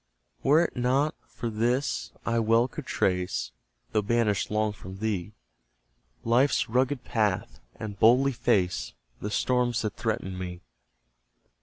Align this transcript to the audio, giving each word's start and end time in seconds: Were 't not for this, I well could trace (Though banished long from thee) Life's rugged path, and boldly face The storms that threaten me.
Were 0.41 0.65
't 0.65 0.75
not 0.79 1.13
for 1.27 1.47
this, 1.51 2.11
I 2.25 2.39
well 2.39 2.67
could 2.67 2.87
trace 2.87 3.51
(Though 3.91 4.01
banished 4.01 4.49
long 4.49 4.71
from 4.71 4.97
thee) 4.97 5.33
Life's 6.23 6.67
rugged 6.67 7.03
path, 7.03 7.59
and 7.75 7.99
boldly 7.99 8.31
face 8.31 8.93
The 9.21 9.29
storms 9.29 9.83
that 9.83 9.93
threaten 9.97 10.39
me. 10.39 10.61